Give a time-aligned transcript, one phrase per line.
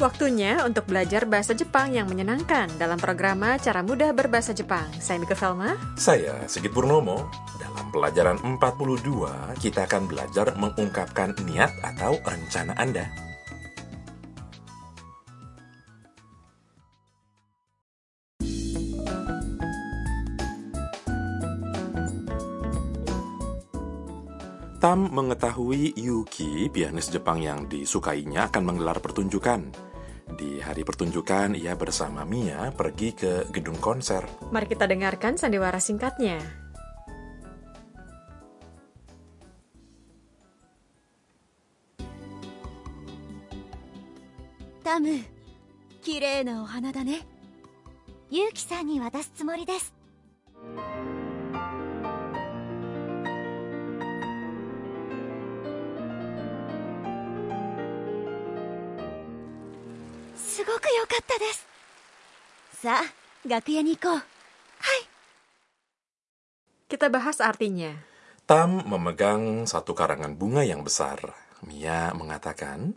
[0.00, 4.88] Waktunya untuk belajar bahasa Jepang yang menyenangkan dalam program Cara Mudah Berbahasa Jepang.
[4.96, 5.76] Saya Mika Velma.
[6.00, 7.28] Saya Sigit Purnomo.
[7.60, 13.12] Dalam pelajaran 42, kita akan belajar mengungkapkan niat atau rencana Anda.
[24.80, 29.89] Tam mengetahui Yuki, pianis Jepang yang disukainya, akan menggelar pertunjukan.
[30.40, 34.24] Di hari pertunjukan, ia bersama Mia pergi ke gedung konser.
[34.48, 36.40] Mari kita dengarkan sandiwara singkatnya.
[44.80, 45.20] Tamu,
[46.00, 47.20] kirei na ohana da ne.
[48.32, 49.92] Yuki-san ni watasu tsumori desu.
[60.69, 61.65] ごく良かったです
[62.81, 64.21] さあ楽屋に行こう
[66.85, 67.97] Kita bahas artinya.
[68.45, 71.17] Tam memegang satu karangan bunga yang besar.
[71.65, 72.93] Mia mengatakan,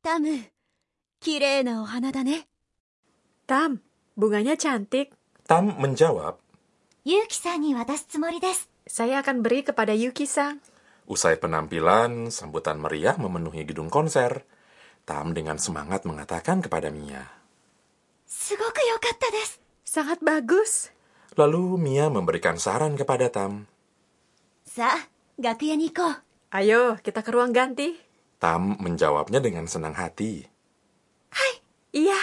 [0.00, 0.46] タム
[1.18, 2.46] 綺麗なお花だね
[3.50, 3.82] Tam,
[4.16, 5.10] bunganya cantik.
[5.50, 6.38] Tam menjawab,
[7.04, 10.62] ユウキさんに渡すつもりです Saya akan beri kepada Yuki-sang.
[11.10, 14.46] Usai penampilan, sambutan meriah memenuhi gedung konser.
[15.05, 17.29] Tam dengan semangat mengatakan kepada Mia.
[19.85, 20.89] Sangat bagus.
[21.37, 23.69] Lalu Mia memberikan saran kepada Tam.
[26.49, 27.93] Ayo, kita ke ruang ganti.
[28.41, 30.43] Tam menjawabnya dengan senang hati.
[31.31, 31.53] Hai,
[31.95, 32.19] Iya,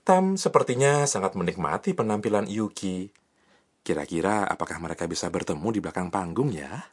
[0.00, 3.12] Tam sepertinya sangat menikmati penampilan Yuki.
[3.86, 6.88] Kira-kira apakah mereka bisa bertemu di belakang panggung ya?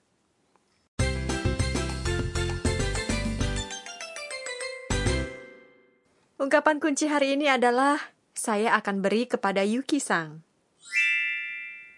[6.38, 7.98] Ungkapan kunci hari ini adalah
[8.38, 10.46] saya akan beri kepada Yuki-sang.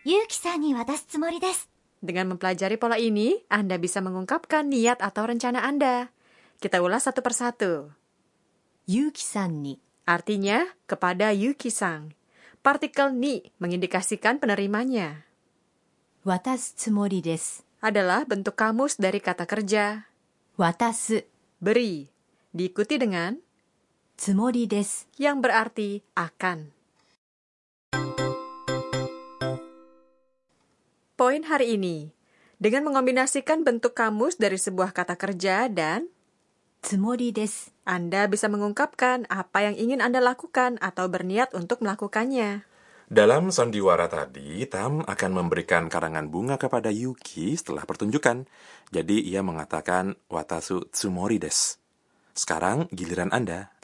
[0.08, 1.68] Yuki Sang ni watasu tsumori desu.
[2.00, 6.08] Dengan mempelajari pola ini, Anda bisa mengungkapkan niat atau rencana Anda.
[6.64, 7.92] Kita ulas satu persatu.
[8.88, 9.76] Yuki Sang ni.
[10.08, 12.16] Artinya, kepada Yuki-sang.
[12.64, 15.28] Partikel ni mengindikasikan penerimanya.
[16.24, 17.68] Watasu tsumori desu.
[17.84, 20.08] Adalah bentuk kamus dari kata kerja.
[20.56, 21.12] watas
[21.60, 22.08] Beri.
[22.56, 23.36] Diikuti dengan
[24.19, 26.71] つもりです yang berarti akan.
[31.15, 32.11] Poin hari ini.
[32.59, 36.09] Dengan mengombinasikan bentuk kamus dari sebuah kata kerja dan
[36.85, 42.65] つもりです Anda bisa mengungkapkan apa yang ingin Anda lakukan atau berniat untuk melakukannya.
[43.05, 48.49] Dalam sandiwara tadi, Tam akan memberikan karangan bunga kepada Yuki setelah pertunjukan.
[48.89, 51.77] Jadi ia mengatakan watasu tsumori des.
[52.33, 53.71] Sekarang giliran Anda,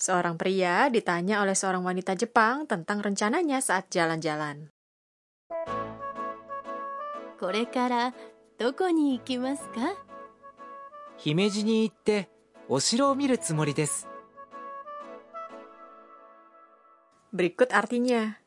[0.00, 4.72] Seorang pria ditanya oleh seorang wanita Jepang tentang rencananya saat jalan-jalan.
[17.28, 18.40] Berikut artinya.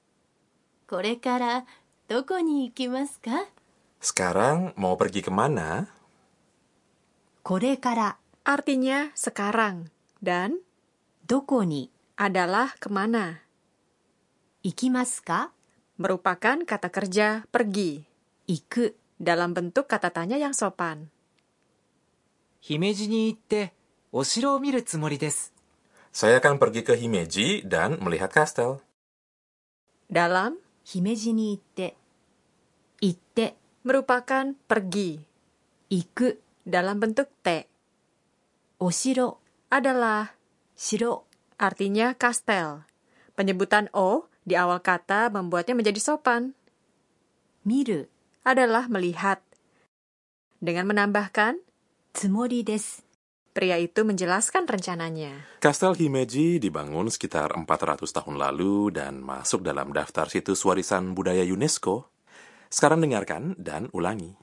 [4.02, 5.86] Sekarang mau pergi ke mana?
[7.46, 8.18] mana?
[8.42, 9.94] Artinya sekarang.
[10.18, 10.58] Dan
[11.24, 11.88] Doko ni
[12.20, 13.40] adalah ke mana.
[14.60, 15.56] Ikimasu ka?
[15.96, 18.04] Merupakan kata kerja pergi.
[18.44, 21.08] Iku dalam bentuk kata tanya yang sopan.
[22.60, 23.72] Himeji ni itte
[24.12, 25.56] oshiro o miru tsumori desu.
[26.12, 28.84] Saya akan pergi ke Himeji dan melihat kastel.
[30.12, 31.96] Dalam Himeji ni itte.
[33.00, 35.24] Itte merupakan pergi.
[35.88, 36.28] Iku
[36.68, 37.64] dalam bentuk te.
[38.84, 39.40] Oshiro
[39.72, 40.43] adalah
[40.74, 41.30] Shiro
[41.62, 42.86] artinya kastel.
[43.34, 46.54] Penyebutan o di awal kata membuatnya menjadi sopan.
[47.64, 48.06] Miru
[48.44, 49.40] adalah melihat.
[50.60, 51.60] Dengan menambahkan
[52.12, 53.04] tsumori desu.
[53.54, 55.62] Pria itu menjelaskan rencananya.
[55.62, 62.10] Kastel Himeji dibangun sekitar 400 tahun lalu dan masuk dalam daftar situs warisan budaya UNESCO.
[62.74, 64.43] Sekarang dengarkan dan ulangi.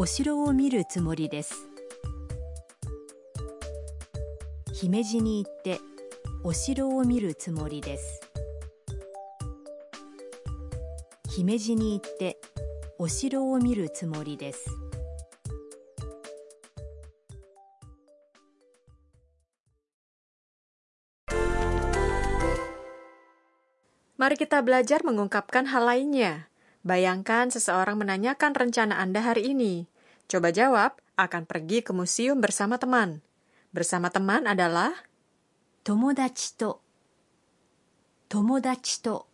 [0.00, 1.68] お城を見るつもりです。
[4.72, 5.78] 姫路に行って
[6.42, 8.22] お城を見るつもりです。
[11.28, 12.38] 姫路に行って
[12.98, 14.64] お城を見るつもりです。
[24.16, 26.49] Mari kita belajar mengungkapkan hal lainnya.
[26.80, 29.84] Bayangkan seseorang menanyakan rencana Anda hari ini.
[30.24, 33.20] Coba jawab, akan pergi ke museum bersama teman.
[33.68, 34.96] Bersama teman adalah
[35.84, 36.80] tomodachi to.
[38.32, 39.28] Tomodachi to.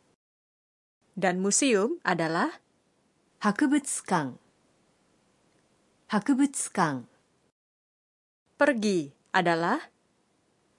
[1.14, 2.50] Dan museum adalah
[3.46, 4.34] hakubutsukan.
[6.10, 7.06] Hakubutsukan.
[8.58, 9.78] Pergi adalah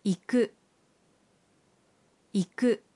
[0.03, 0.43] iku.
[2.35, 2.86] Iku.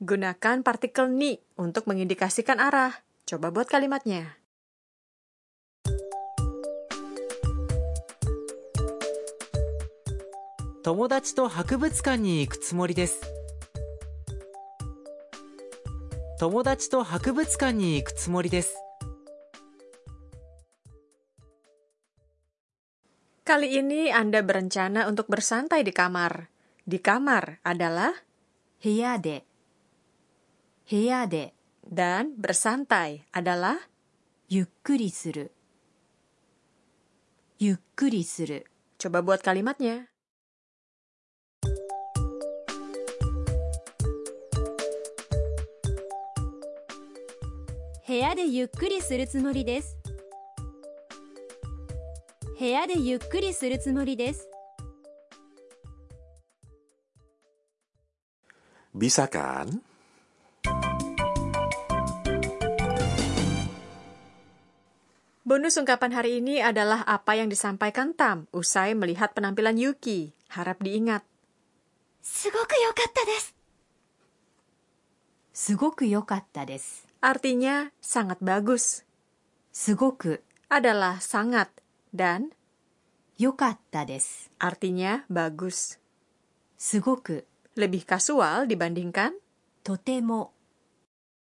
[0.00, 3.04] Gunakan partikel ni untuk mengindikasikan arah.
[3.28, 4.40] Coba buat kalimatnya.
[10.80, 13.20] Tomodachi to hakubutsukan ni iku tsumori desu.
[16.40, 18.72] Tomodachi to hakubutsukan ni iku tsumori desu.
[23.44, 26.48] Kali ini Anda berencana untuk bersantai di kamar.
[26.88, 28.16] Di kamar adalah
[28.80, 29.49] hiade
[30.90, 31.54] heyade
[31.86, 33.78] dan bersantai adalah
[34.50, 35.46] yukkuri suru.
[37.62, 38.58] Yukkuri suru.
[38.98, 40.10] Coba buat kalimatnya.
[48.10, 49.94] Heya de yukkuri suru tsumori desu.
[52.58, 54.42] Heya de yukkuri suru tsumori desu.
[58.90, 59.89] Bisa kan?
[65.49, 70.33] Bonus ungkapan hari ini adalah apa yang disampaikan Tam usai melihat penampilan Yuki.
[70.49, 71.21] Harap diingat.
[72.25, 73.53] すごく良かったです
[75.53, 79.05] すごく良かったです Artinya sangat bagus.
[79.71, 81.69] すごく Adalah sangat
[82.09, 82.49] dan
[83.37, 86.01] 良かったです artinya bagus.
[86.77, 87.45] すごく
[87.77, 89.37] Lebih kasual dibandingkan
[89.85, 90.49] とても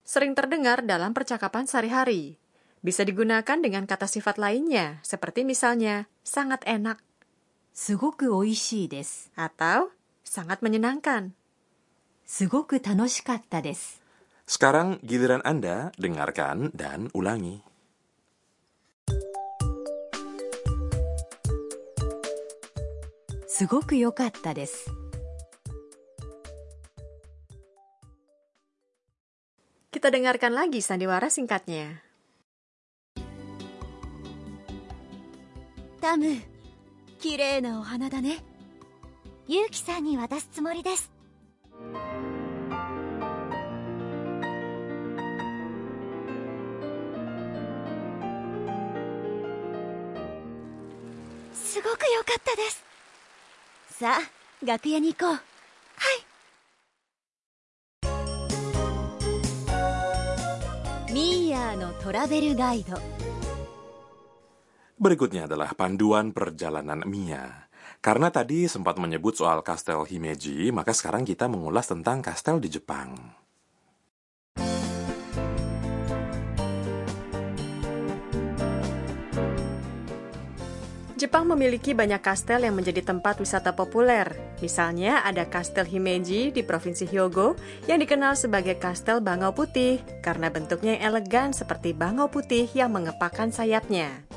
[0.04, 2.36] sering terdengar dalam percakapan sehari-hari.
[2.79, 7.03] bisa digunakan dengan kata sifat lainnya, seperti misalnya sangat enak,
[7.75, 9.91] sugoku oishii desu, atau
[10.23, 11.35] sangat menyenangkan.
[14.49, 17.61] Sekarang giliran Anda dengarkan dan ulangi.
[29.89, 32.08] Kita dengarkan lagi sandiwara singkatnya.
[35.99, 36.25] タム。
[37.19, 38.43] 綺麗なお花だね。
[39.47, 41.11] ユウキさんに渡すつもりです。
[51.53, 52.83] すごく良かったです。
[53.99, 55.33] さあ楽屋に行こう。
[55.33, 55.39] は
[61.07, 61.13] い。
[61.13, 62.97] ミーヤーのトラベルガイド
[64.99, 67.71] Berikutnya adalah panduan perjalanan Mia.
[68.03, 73.15] Karena tadi sempat menyebut soal kastel Himeji, maka sekarang kita mengulas tentang kastel di Jepang.
[81.15, 84.35] Jepang memiliki banyak kastel yang menjadi tempat wisata populer.
[84.63, 87.59] Misalnya ada Kastel Himeji di Provinsi Hyogo
[87.91, 93.51] yang dikenal sebagai Kastel Bangau Putih karena bentuknya yang elegan seperti bangau putih yang mengepakkan
[93.51, 94.28] sayapnya.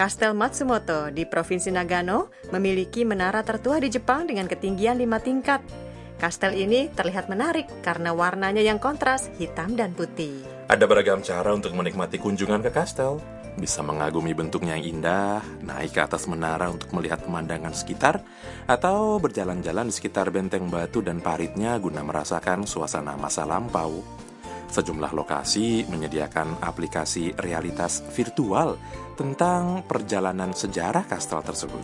[0.00, 5.60] Kastel Matsumoto di Provinsi Nagano memiliki menara tertua di Jepang dengan ketinggian 5 tingkat.
[6.16, 10.40] Kastel ini terlihat menarik karena warnanya yang kontras hitam dan putih.
[10.72, 13.20] Ada beragam cara untuk menikmati kunjungan ke kastel.
[13.60, 18.24] Bisa mengagumi bentuknya yang indah, naik ke atas menara untuk melihat pemandangan sekitar,
[18.64, 24.00] atau berjalan-jalan di sekitar benteng batu dan paritnya guna merasakan suasana masa lampau.
[24.70, 28.78] Sejumlah lokasi menyediakan aplikasi realitas virtual
[29.18, 31.82] tentang perjalanan sejarah kastel tersebut.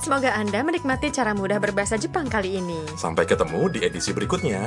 [0.00, 2.80] Semoga Anda menikmati cara mudah berbahasa Jepang kali ini.
[2.96, 4.64] Sampai ketemu di edisi berikutnya.